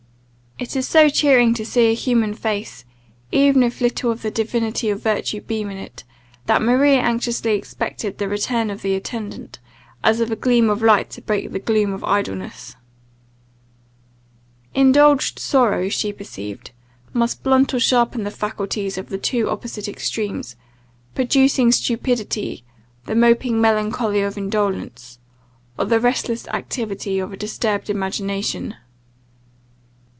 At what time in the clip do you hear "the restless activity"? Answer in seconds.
25.85-27.17